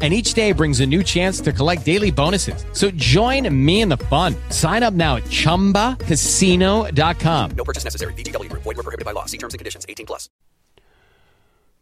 [0.00, 2.64] and each day brings a new chance to collect daily bonuses.
[2.72, 4.36] So join me in the fun.
[4.50, 7.50] Sign up now at ChumbaCasino.com.
[7.56, 8.14] No purchase necessary.
[8.14, 8.52] BGW.
[8.52, 9.24] Void were prohibited by law.
[9.24, 9.84] See terms and conditions.
[9.88, 10.28] 18 plus.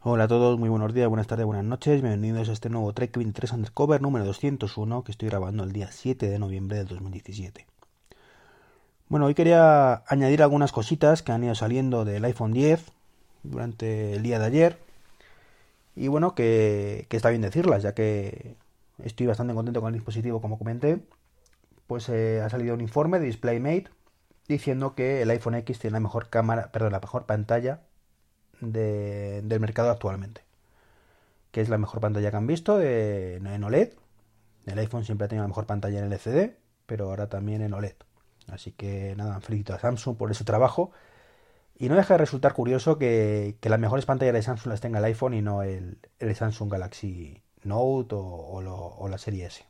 [0.09, 2.01] Hola a todos, muy buenos días, buenas tardes, buenas noches.
[2.01, 6.29] Bienvenidos a este nuevo Trek 23 Undercover número 201 que estoy grabando el día 7
[6.29, 7.67] de noviembre del 2017.
[9.09, 12.85] Bueno, hoy quería añadir algunas cositas que han ido saliendo del iPhone 10
[13.43, 14.79] durante el día de ayer
[15.97, 18.57] y bueno, que, está bien decirlas, ya que
[19.03, 21.01] estoy bastante contento con el dispositivo, como comenté.
[21.87, 23.89] Pues eh, ha salido un informe de DisplayMate
[24.47, 27.81] diciendo que el iPhone X tiene la mejor cámara, perdón, la mejor pantalla
[28.61, 30.43] del mercado actualmente.
[31.51, 33.93] Que es la mejor pantalla que han visto en OLED.
[34.67, 37.95] El iPhone siempre ha tenido la mejor pantalla en LCD, pero ahora también en OLED.
[38.49, 40.93] Así que nada, felicito a Samsung por ese trabajo
[41.79, 45.05] y no deja de resultar curioso que, las mejores pantallas de Samsung las tenga el
[45.05, 45.99] iPhone y no el,
[46.35, 49.65] Samsung Galaxy Note o, la serie S.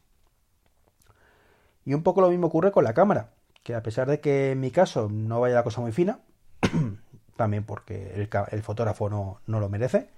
[1.84, 3.30] Y un poco lo mismo ocurre con la cámara,
[3.62, 6.20] que a pesar de que en mi caso no vaya la cosa muy fina,
[7.36, 10.08] también porque el, fotógrafo no, lo merece,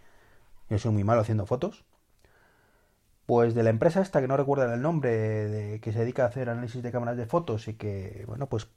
[0.68, 1.84] yo soy muy malo haciendo fotos,
[3.24, 6.28] pues de la empresa esta que no recuerdo el nombre, de, que se dedica a
[6.28, 8.68] hacer análisis de cámaras de fotos y que, bueno, pues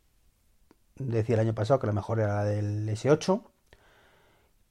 [0.98, 3.44] decía el año pasado que la mejor era la del S8,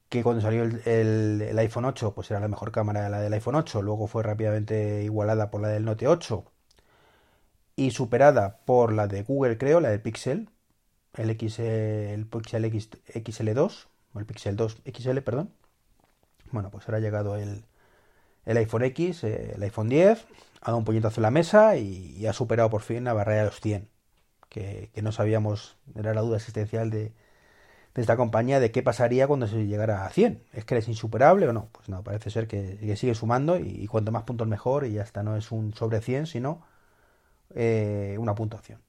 [0.09, 3.81] que cuando salió el, iPhone 8 pues era la mejor cámara la del iPhone 8,
[3.81, 6.43] luego fue rápidamente igualada por la del Note 8
[7.77, 10.49] y superada por la de Google creo, la del Pixel,
[11.15, 15.53] el, el Pixel X, XL2, o el Pixel 2 XL, perdón.
[16.51, 17.65] Bueno, pues ahora ha llegado el,
[18.45, 20.27] el iPhone X, eh, el iPhone 10,
[20.61, 23.41] ha dado un puñetazo en la mesa y, y ha superado por fin la barrera
[23.43, 23.89] de los 100
[24.51, 27.13] que, no sabíamos, era la duda existencial de,
[27.95, 30.43] esta compañía de qué pasaría cuando se llegara a 100.
[30.51, 31.69] ¿Es que eres insuperable o no?
[31.71, 35.23] Pues no, parece ser que, sigue sumando y, cuanto más puntos mejor y ya está,
[35.23, 36.61] no es un sobre 100, sino
[37.55, 38.81] eh, una puntuación.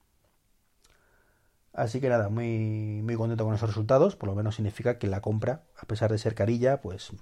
[1.72, 5.20] Así que nada, muy, muy contento con esos resultados, por lo menos significa que la
[5.20, 7.12] compra, a pesar de ser carilla, pues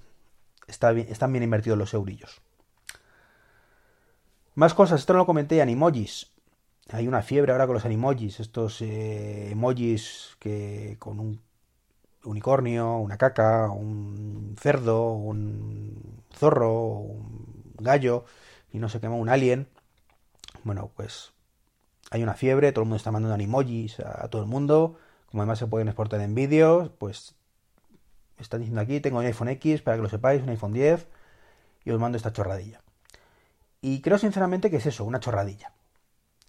[0.67, 2.41] está bien, están bien invertidos los eurillos.
[4.55, 6.33] Más cosas, esto no lo comenté, animojis
[6.89, 11.41] hay una fiebre ahora con los animojis, estos eh, emojis que con un
[12.25, 18.25] unicornio, una caca, un cerdo, un zorro, un gallo
[18.73, 19.69] y no sé qué un alien.
[20.65, 21.33] Bueno, pues
[22.11, 24.97] hay una fiebre, todo el mundo está mandando animojis a, todo el mundo,
[25.27, 27.35] como además se pueden exportar en vídeos, pues
[28.39, 31.07] están diciendo aquí, tengo un iPhone X, para que lo sepáis, un iPhone 10,
[31.85, 32.81] y os mando esta chorradilla.
[33.81, 35.73] Y creo sinceramente que es eso, una chorradilla.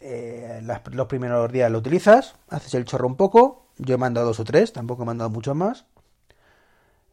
[0.04, 4.40] Eh, los primeros días lo utilizas, haces el chorro un poco, yo he mandado dos
[4.40, 5.86] o tres, tampoco he mandado muchos más.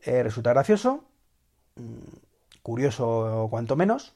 [0.03, 1.05] Eh, resulta gracioso,
[1.77, 4.15] mm, curioso cuanto menos,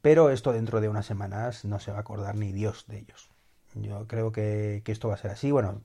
[0.00, 3.30] pero esto dentro de unas semanas no se va a acordar ni Dios de ellos.
[3.74, 5.50] Yo creo que, esto va a ser así.
[5.50, 5.82] Bueno,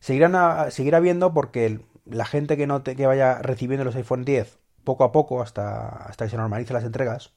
[0.00, 5.04] seguirán seguirá viendo porque la gente que no que vaya recibiendo los iPhone 10 poco
[5.04, 7.32] a poco hasta, hasta que se normalicen las entregas,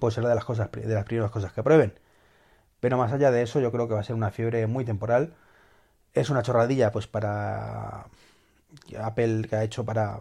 [0.00, 1.94] pues será de las cosas de las primeras cosas que prueben.
[2.80, 5.34] Pero más allá de eso, yo creo que va a ser una fiebre muy temporal.
[6.12, 8.06] Es una chorradilla, pues para
[8.98, 10.20] Apple que ha hecho para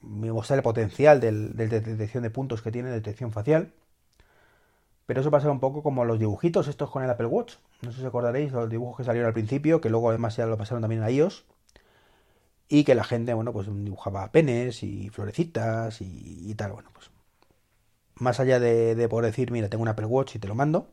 [0.00, 3.72] mostrar el potencial del, de detección de puntos que tiene, detección facial.
[5.06, 7.54] Pero eso va a ser un poco como los dibujitos estos con el Apple Watch.
[7.82, 10.46] No sé si os acordaréis, los dibujos que salieron al principio, que luego además ya
[10.46, 11.44] lo pasaron también a iOS.
[12.68, 16.72] Y que la gente, bueno, pues dibujaba penes y florecitas y, tal.
[16.72, 17.10] Bueno, pues
[18.14, 20.88] más allá de poder decir, mira, tengo un Apple Watch y te lo mando,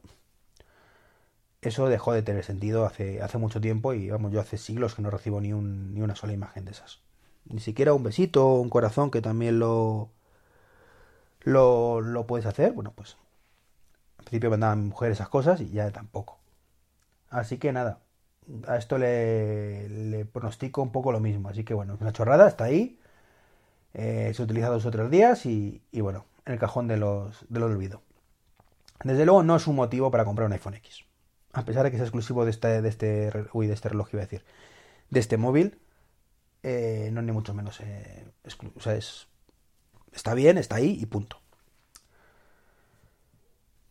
[1.61, 5.01] eso dejó de tener sentido hace, hace mucho tiempo y vamos, yo hace siglos que
[5.01, 7.01] no recibo ni, un, ni una sola imagen de esas.
[7.45, 10.09] Ni siquiera un besito o un corazón que también lo,
[11.41, 12.73] lo, lo puedes hacer.
[12.73, 13.17] Bueno, pues
[14.19, 16.39] al principio mandaban mi mujer esas cosas y ya tampoco.
[17.29, 17.99] Así que nada,
[18.67, 21.49] a esto le, pronostico un poco lo mismo.
[21.49, 22.99] Así que bueno, es una chorrada, está ahí.
[23.93, 27.45] Eh, se utiliza dos o tres días y, y bueno, en el cajón de los,
[27.49, 28.01] de los olvido.
[29.03, 31.08] Desde luego no es un motivo para comprar un iPhone X
[31.53, 34.21] a pesar de que es exclusivo de este, de este, uy, de este reloj, iba
[34.21, 34.43] a decir,
[35.09, 35.79] de este móvil,
[36.63, 38.25] eh, no ni mucho menos, eh,
[40.13, 41.39] está bien, está ahí y punto.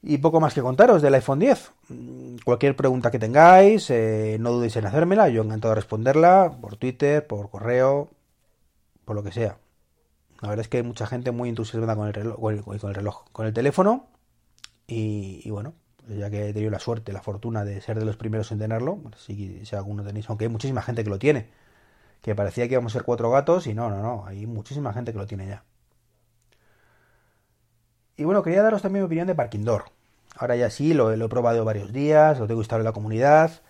[0.03, 1.73] Y poco más que contaros del iPhone 10.
[1.89, 6.77] Mm, cualquier pregunta que tengáis, eh, no dudéis en hacérmela, yo encantado de responderla por
[6.77, 8.09] Twitter, por correo,
[9.05, 9.59] por lo que sea.
[10.41, 14.07] La verdad es que hay mucha gente muy entusiasmada con el reloj, con el, teléfono.
[14.87, 15.75] Y, bueno,
[16.09, 19.01] ya que he tenido la suerte, la fortuna de ser de los primeros en tenerlo,
[19.17, 21.49] si, alguno tenéis, aunque hay muchísima gente que lo tiene,
[22.23, 25.13] que parecía que íbamos a ser cuatro gatos y no, no, no, hay muchísima gente
[25.13, 25.65] que lo tiene ya.
[28.17, 29.85] Y bueno, quería daros también mi opinión de Parking Door.
[30.37, 33.63] Ahora ya sí, lo, lo he probado varios días, lo tengo instalado en la comunidad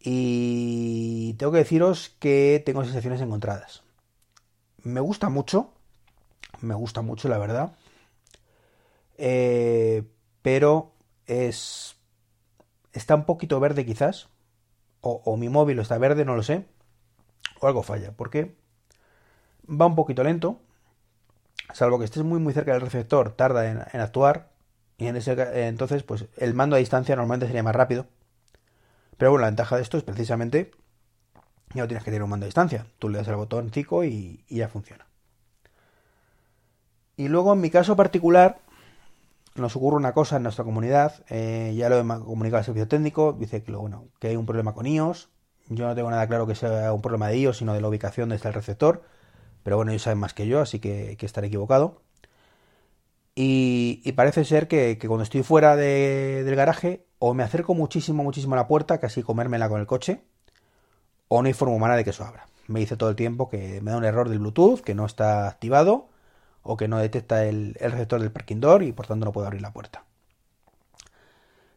[0.00, 3.82] y tengo que deciros que tengo sensaciones encontradas.
[4.82, 5.72] Me gusta mucho,
[6.60, 7.72] me gusta mucho la verdad,
[9.18, 10.02] eh,
[10.42, 10.92] pero
[11.30, 11.96] es
[12.92, 14.28] está un poquito verde quizás,
[15.00, 16.66] o, o, mi móvil está verde, no lo sé,
[17.60, 18.56] o algo falla, porque
[19.68, 20.60] va un poquito lento,
[21.72, 24.50] salvo que estés muy muy cerca del receptor, tarda en, en actuar,
[24.98, 25.32] y en ese,
[25.66, 28.06] entonces pues el mando a distancia normalmente sería más rápido.
[29.16, 30.72] Pero bueno, la ventaja de esto es precisamente
[31.72, 32.86] ya no tienes que tener un mando a distancia.
[32.98, 35.06] Tú le das el botón y, y ya funciona.
[37.16, 38.60] Y luego en mi caso particular
[39.54, 41.24] nos ocurre una cosa en nuestra comunidad.
[41.28, 43.32] Eh, ya lo he comunicado al servicio técnico.
[43.32, 45.28] Dice que, bueno, que hay un problema con iOS.
[45.68, 48.28] Yo no tengo nada claro que sea un problema de iOS, sino de la ubicación
[48.28, 49.02] donde está el receptor.
[49.62, 52.02] Pero bueno, ellos saben más que yo, así que, estaré equivocado.
[53.34, 58.22] Y, parece ser que, que, cuando estoy fuera de, del garaje, o me acerco muchísimo,
[58.22, 60.22] muchísimo a la puerta, casi comérmela con el coche,
[61.28, 62.46] o no hay forma humana de que eso abra.
[62.66, 65.48] Me dice todo el tiempo que me da un error del Bluetooth, que no está
[65.48, 66.09] activado,
[66.62, 69.62] o que no detecta el, receptor del parking door y por tanto no puedo abrir
[69.62, 70.04] la puerta.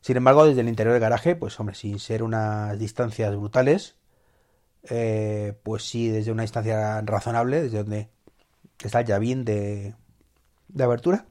[0.02, 3.96] Sin embargo, desde el interior del garaje, pues hombre, sin ser unas distancias brutales,
[4.90, 8.10] eh, pues sí, desde una distancia razonable, desde donde
[8.80, 9.96] está el llavín de,
[10.68, 11.26] de abertura,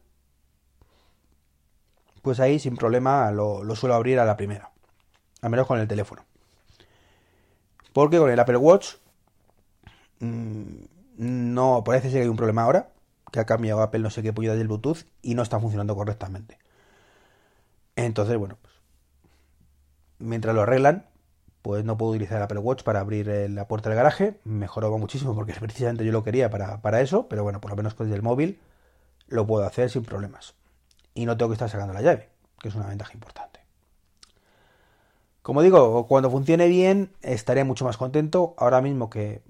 [2.23, 4.71] pues ahí sin problema lo, lo, suelo abrir a la primera,
[5.43, 6.25] al menos con el teléfono.
[7.93, 8.95] Porque con el Apple Watch
[10.21, 10.85] mmm,
[11.19, 12.92] no parece ser que hay un problema ahora,
[13.33, 16.59] que ha cambiado Apple no sé qué puñada del Bluetooth y no está funcionando correctamente.
[17.97, 18.75] Entonces, bueno, pues
[20.19, 21.07] mientras lo arreglan,
[21.63, 24.39] pues no puedo utilizar el Apple Watch para abrir la puerta del garaje.
[24.45, 27.95] Mejoró muchísimo porque precisamente yo lo quería para, para eso, pero bueno, por lo menos
[27.95, 28.61] con el móvil
[29.29, 30.55] lo puedo hacer sin problemas.
[31.15, 32.29] Y no tengo que estar sacando la llave,
[32.61, 33.61] que es una ventaja importante.
[35.41, 38.55] Como digo, cuando funcione bien, estaré mucho más contento.
[38.59, 39.43] Ahora mismo que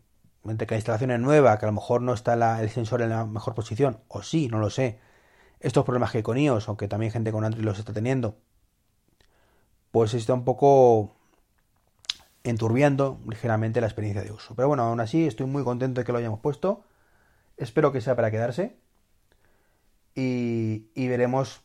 [0.45, 3.11] entre que la instalación es nueva, que a lo mejor no está el sensor en
[3.11, 4.99] la mejor posición, o sí, no lo sé.
[5.61, 8.37] Estos problemas que con iOS, aunque también gente con Android los está teniendo,
[9.93, 11.15] pues está un poco
[12.45, 14.55] enturbiando ligeramente la experiencia de uso.
[14.57, 16.85] Pero bueno, aún así estoy muy contento de que lo hayamos puesto.
[17.57, 18.77] Espero que sea para quedarse.
[20.15, 21.63] Y, y veremos,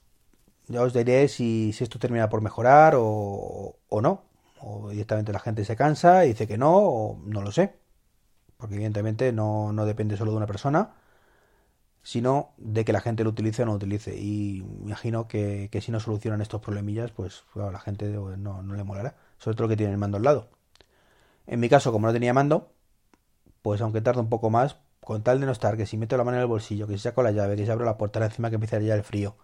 [0.67, 4.23] ya os diré si, si, esto termina por mejorar o, o no.
[4.61, 7.86] O directamente la gente se cansa y dice que no, o no lo sé
[8.57, 10.91] porque evidentemente no, no, depende solo de una persona,
[12.03, 14.15] sino de que la gente lo utilice o no lo utilice.
[14.17, 18.75] Y imagino que, que si no solucionan estos problemillas, pues claro, la gente no, no,
[18.75, 20.49] le molará, sobre todo que tiene el mando al lado.
[21.47, 22.71] En mi caso, como no tenía mando,
[23.61, 26.23] pues aunque tarde un poco más, con tal de no estar, que si meto la
[26.23, 28.49] mano en el bolsillo, que si saco la llave, que si abro la puerta, encima
[28.49, 29.35] que empieza ya el frío.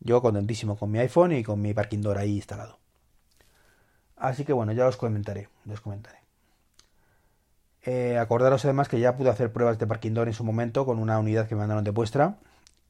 [0.00, 2.78] Yo contentísimo con mi iPhone y con mi parking door ahí instalado.
[4.16, 6.19] Así que bueno, ya os comentaré, os comentaré.
[7.82, 10.98] Eh, acordaros además que ya pude hacer pruebas de parking door en su momento con
[10.98, 12.36] una unidad que me mandaron de puestra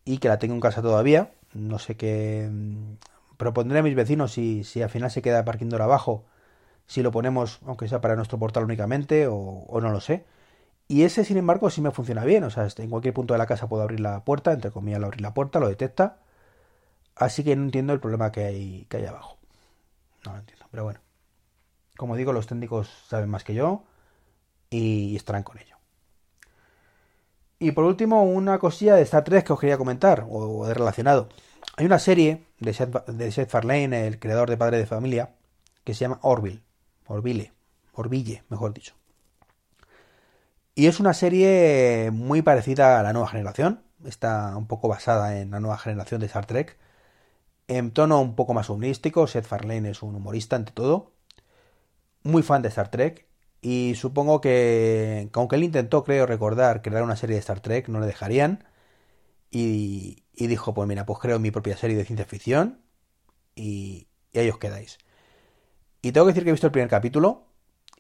[0.04, 1.32] y que la tengo en casa todavía.
[1.54, 2.48] No sé qué.
[2.50, 2.94] Mm,
[3.36, 6.24] propondré a mis vecinos si, si al final se queda parking door abajo,
[6.86, 10.24] si lo ponemos, aunque sea para nuestro portal únicamente, o, no lo sé.
[10.88, 12.44] Y ese, sin embargo, sí me funciona bien.
[12.44, 15.20] O sea, en cualquier punto de la casa puedo abrir la puerta, entre comillas, abrir
[15.22, 16.18] la puerta, lo detecta.
[17.16, 19.38] Así que no entiendo el problema que hay, que hay abajo.
[20.24, 21.00] No lo entiendo, pero bueno.
[21.96, 23.84] Como digo, los técnicos saben más que yo
[24.70, 25.76] y estarán con ello.
[27.58, 31.28] Y por último, una cosilla de Star Trek que os quería comentar, o de relacionado.
[31.76, 35.34] Hay una serie de Seth, de Seth Farlane, el creador de Padre de Familia,
[35.84, 36.62] que se llama Orville,
[37.06, 37.52] Orville,
[37.92, 38.94] Orville, mejor dicho.
[40.74, 45.50] Y es una serie muy parecida a la nueva generación, está un poco basada en
[45.50, 46.78] la nueva generación de Star Trek,
[47.68, 51.12] en tono un poco más humorístico, Seth Farlane es un humorista ante todo,
[52.22, 53.26] muy fan de Star Trek
[53.62, 58.00] y supongo que, aunque él intentó, creo recordar, crear una serie de Star Trek, no
[58.00, 58.64] le dejarían.
[59.50, 62.82] Y, y dijo, pues mira, pues creo mi propia serie de ciencia ficción
[63.56, 64.98] y, y ahí os quedáis.
[66.02, 67.46] Y tengo que decir que he visto el primer capítulo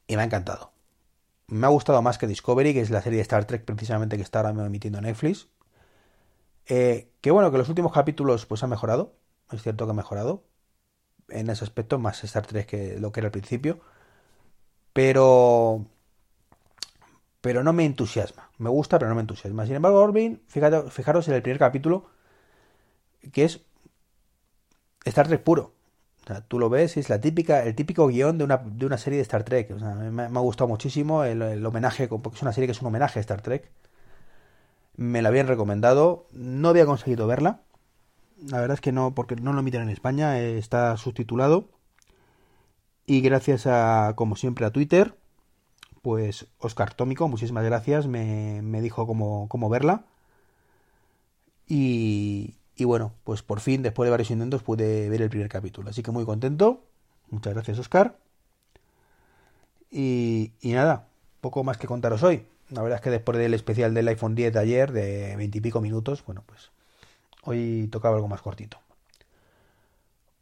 [0.06, 0.72] y me ha encantado.
[1.48, 4.22] Me ha gustado más que Discovery, que es la serie de Star Trek precisamente que
[4.22, 5.48] está ahora mismo emitiendo Netflix.
[6.66, 9.14] Eh, que bueno, que los últimos capítulos pues han mejorado.
[9.50, 10.44] Es cierto que ha mejorado.
[11.28, 13.80] En ese aspecto, más Star Trek que lo que era al principio
[14.92, 15.86] pero
[17.40, 19.64] pero no me entusiasma, Me gusta, pero no me entusiasma.
[19.66, 22.10] Sin embargo, Orville, fíjate, fijaros en el primer capítulo,
[23.32, 23.60] que es
[25.04, 25.72] Star Trek puro.
[26.24, 28.98] O sea, tú lo ves, es la típica, el típico guion de una, de una
[28.98, 29.70] serie de Star Trek.
[29.72, 32.80] O sea, me, ha gustado muchísimo el, el homenaje, porque es una serie que es
[32.82, 33.70] un homenaje a Star Trek.
[34.96, 37.62] Me la habían recomendado, no había conseguido verla.
[38.48, 41.68] La verdad es que no, porque no lo emiten en España, eh, está subtitulado.
[43.06, 45.16] Y gracias a, como siempre, a Twitter,
[46.02, 50.04] pues Oscar Tómico, muchísimas gracias, me, me dijo cómo, cómo verla.
[51.66, 55.90] Y, y bueno, pues por fin, después de varios intentos, pude ver el primer capítulo.
[55.90, 56.84] Así que muy contento.
[57.30, 58.16] Muchas gracias, Oscar.
[59.90, 61.08] Y, y nada,
[61.40, 62.46] poco más que contaros hoy.
[62.70, 66.24] La verdad es que después del especial del iPhone 10 de ayer, de veintipico minutos,
[66.24, 66.70] bueno, pues
[67.42, 68.78] hoy tocaba algo más cortito.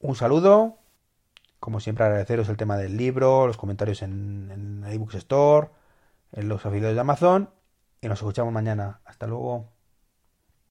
[0.00, 0.78] Un saludo.
[1.60, 4.50] Como siempre, agradeceros el tema del libro, los comentarios en,
[4.84, 5.68] en iBooks Store,
[6.32, 7.50] en los afiliados de Amazon.
[8.00, 9.00] Y nos escuchamos mañana.
[9.04, 9.77] Hasta luego.